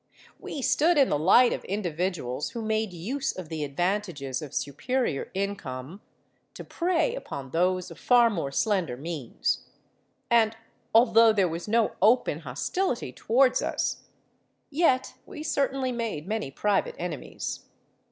We 0.39 0.63
stood 0.63 0.97
in 0.97 1.09
the 1.09 1.19
light 1.19 1.53
of 1.53 1.63
individuals 1.65 2.49
who 2.49 2.63
made 2.63 2.91
use 2.91 3.31
of 3.33 3.49
the 3.49 3.63
advantages 3.63 4.41
of 4.41 4.51
superior 4.51 5.29
income 5.35 6.01
to 6.55 6.63
prey 6.63 7.13
upon 7.13 7.51
those 7.51 7.91
of 7.91 7.99
far 7.99 8.31
more 8.31 8.51
slender 8.51 8.97
means; 8.97 9.63
and 10.27 10.57
although 10.91 11.31
there 11.31 11.47
was 11.47 11.67
no 11.67 11.93
open 12.01 12.39
hostility 12.39 13.11
towards 13.13 13.61
us, 13.61 14.01
yet 14.71 15.13
we 15.27 15.43
certainly 15.43 15.91
made 15.91 16.25
many 16.27 16.49
private 16.49 16.95
enemies. 16.97 17.65